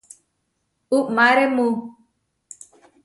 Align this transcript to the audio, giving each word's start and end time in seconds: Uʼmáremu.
Uʼmáremu. 0.97 1.67